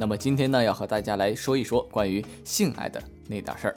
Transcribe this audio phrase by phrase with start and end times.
[0.00, 3.74] 那么今天呢，要和大家来说一说关于性爱的那点事儿。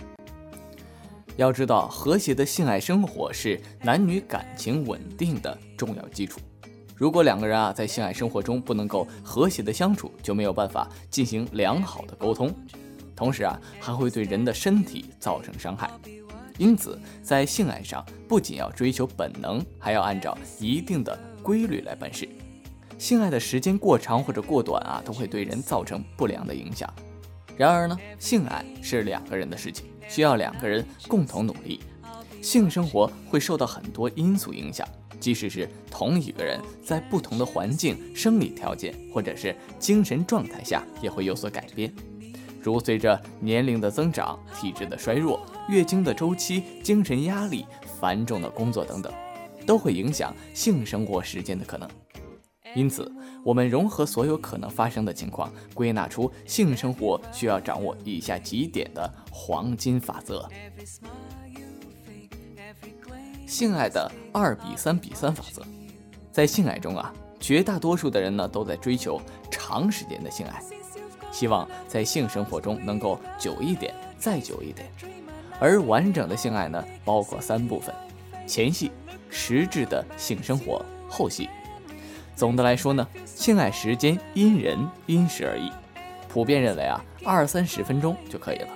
[1.35, 6.39] 要知道，和谐的性爱生活是男女感情稳定的重要基础。
[6.95, 12.55] 如果两个人啊在性爱生活中不能够和谐的相处，就没有办法进行良好的沟通，
[13.13, 15.91] 同时啊还会对人的身体造成伤害。
[16.57, 22.29] 因此，在性爱上不仅要追求本能，还要按照一定的规律来办事。
[23.03, 26.89] 性爱的时间过长或者过短啊，都会对人造成不良的影响。
[27.57, 29.87] 然而呢，性爱是两个人的事情。
[30.07, 31.81] 需要两个人共同努力，
[32.41, 34.87] 性生活会受到很多因素影响，
[35.19, 41.93] 即使是同一个人在不同的环境、生理条件或者是精神状态下也会有所改变，
[42.61, 47.65] 如随着年龄的增长、体质的衰弱、月经的周期、精神压力、
[47.99, 49.11] 繁重的工作等等，
[49.67, 51.89] 都会影响性生活时间的可能。
[52.75, 53.11] 因此，
[53.43, 60.47] 我们融合所有可能发生的情况，归纳出性生活需要掌握以下几点的黄金法则。
[63.45, 65.61] 性爱的二比三比三法则，
[66.31, 70.59] 在性爱中啊，绝大多数的人呢都在追求长时间的性爱，
[71.31, 74.89] 希望在性生活中能够久一点，再久一点。
[75.59, 77.93] 而完整的性爱呢，包括三部分：
[78.47, 78.91] 前戏、
[79.29, 81.47] 实质的性生活、后戏。
[82.35, 85.71] 总的来说呢，性爱时间因人因时而异，
[86.27, 88.67] 普遍认为啊，二三十分钟就可以了。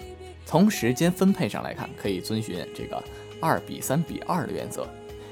[0.45, 3.03] 从时间分配上来看，可以遵循这个
[3.41, 4.87] 二比三比二的原则。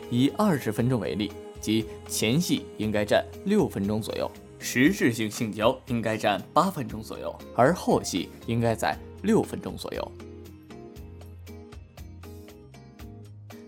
[0.09, 1.31] 以二十分钟为例，
[1.61, 10.11] 即前戏应该占六分钟左右，实质性性交应该占八分钟左右，而后戏应该在六分钟左右。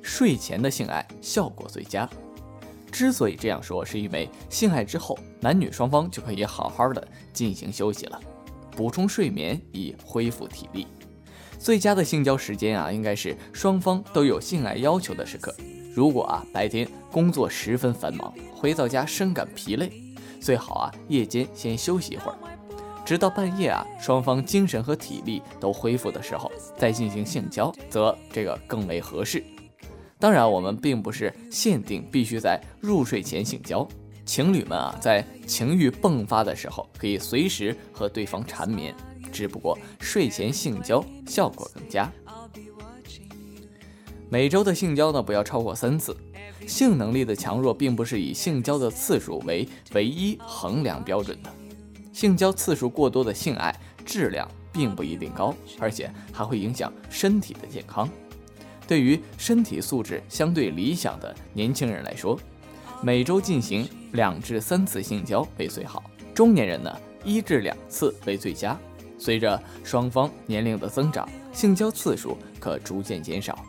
[0.01, 2.09] 睡前的性爱效果最佳。
[2.97, 8.19] 之所以这样说，是因为性爱之后，男女双方就可以好好的进行休息了，
[8.71, 10.87] 补充睡眠以恢复体力。
[11.59, 15.55] 最佳的性交时间啊，应该是双方都有性爱要求的时刻。
[15.93, 19.91] 如果啊白天工作十分繁忙，回到家深感疲累，
[20.41, 22.37] 最好啊夜间先休息一会儿，
[23.05, 29.43] 直到半夜啊双方精神和体力都恢复的时候再进行性交，则这个更为合适。
[30.19, 33.87] 当然，我们并不是限定必须在入睡前性交，
[34.25, 38.95] 情侣们啊，在情欲迸发的时候可以随时和对方缠绵，
[39.31, 42.11] 只不过睡前性交效果更佳。
[44.29, 46.17] 每周的性交呢，不要超过三次。
[46.65, 51.49] 性能力的强弱并不是以性交的次数为唯一衡量标准的，
[52.11, 53.73] 性交次数过多的性爱
[54.03, 58.09] 质量并不一定高，而且还会影响身体的健康。
[58.87, 62.39] 对于身体素质相对理想的年轻人来说，
[63.03, 66.01] 每周进行两至三次性交为最好；
[66.33, 68.79] 中年人呢，一至两次为最佳。
[69.19, 73.65] 随着双方年龄的增长，性交次数可逐渐减少，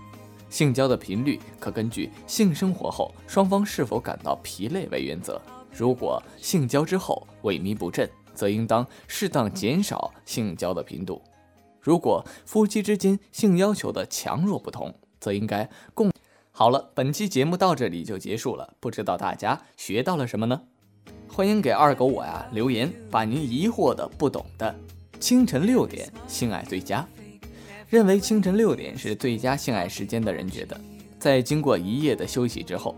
[0.51, 5.41] 性交的频率可根据性生活后双方是否感到疲累为原则。
[5.73, 11.21] 如果性交之后萎靡不振，则应当适当减少性交的频度。
[11.81, 16.11] 如果夫妻之间性要求的强弱不同，则应该共
[16.51, 16.91] 好了。
[16.95, 20.61] 本期节目到这里就结束了，不知道大家学到了什么呢？
[21.29, 24.75] 欢迎给二狗我呀留言，把您疑惑的、不懂的。
[25.21, 27.07] 清晨六点性爱最佳，
[27.89, 30.81] 认为清晨六点是最佳性爱时间的人觉得，
[31.19, 32.95] 在经过一夜的休息之后，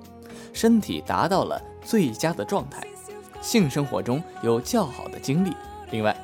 [0.53, 2.87] 身体达到了最佳的状态，
[3.41, 5.53] 性生活中有较好的精力。
[5.91, 6.15] 另外，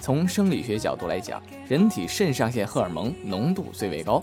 [0.00, 4.22] 从生理学角度来讲，人体肾上腺荷尔蒙浓度最为高。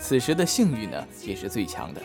[0.00, 2.00] 此时的性欲呢也是最强的，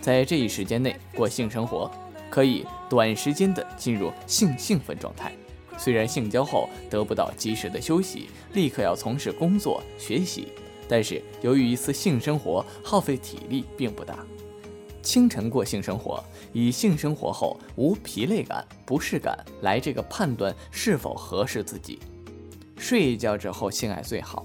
[0.00, 1.90] 在这一时间内过性生活，
[2.30, 5.30] 可以短时间的进入性兴奋状态。
[5.78, 10.48] 虽然性交后得不到及时的休息，立刻要从事工作学习，
[10.88, 14.16] 但是由于一次性生活耗费体力并不大。
[15.02, 22.00] 清晨过性生活，以性生活后无疲累感、不适感来这个判断是否合适自己。
[22.78, 24.44] 睡一觉之后性爱最好。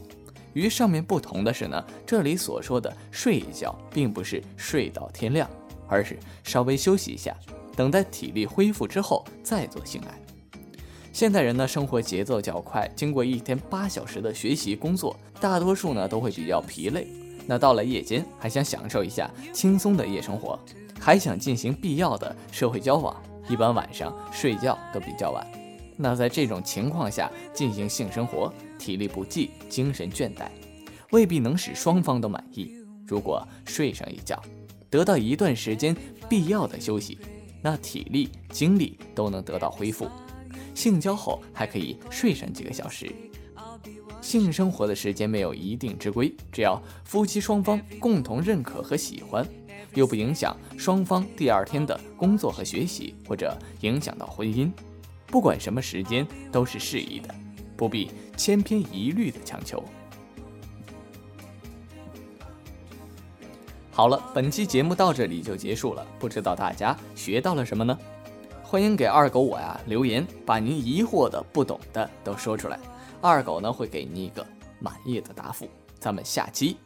[0.53, 5.49] 与上面不同的是呢，这里所说的睡一觉，并不是睡到天亮，
[5.87, 7.35] 而是稍微休息一下，
[7.75, 10.19] 等待体力恢复之后再做性爱。
[11.13, 17.07] 现代人呢，生活节奏较快，经过一天八小时的学习工作，大多数呢都会比较疲累。
[17.45, 20.57] 那到了夜间，还想享受一下轻松的夜生活，
[20.99, 23.15] 还想进行必要的社会交往，
[23.49, 25.60] 一般晚上睡觉都比较晚。
[26.01, 30.47] 那在这种情况下进行性生活，体力不济，精神倦怠，
[31.11, 32.75] 未必能使双方都满意。
[33.05, 34.41] 如果睡上一觉，
[34.89, 35.95] 得到一段时间
[36.27, 37.19] 必要的休息，
[37.61, 40.07] 那体力精力都能得到恢复，
[40.73, 43.11] 性交后还可以睡上几个小时。
[44.21, 49.47] 性生活的时间没有一定之规，只要夫妻双方共同认可和喜欢，
[49.93, 54.71] 又不影响双方第二天的工作和学习，或者影响到婚姻，
[55.31, 57.33] 不管什么时间都是适宜的，
[57.77, 59.81] 不必千篇一律的强求。
[63.93, 67.97] 好了，本期节目到这里就结束了，不知道大家学到了什么呢？
[68.61, 72.79] 欢迎给二狗我呀留言，把您疑惑的、不懂的都说出来。
[73.21, 74.45] 二狗呢会给您一个
[74.79, 75.67] 满意的答复，
[75.99, 76.77] 咱们下期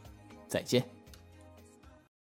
[0.48, 0.95] 再见。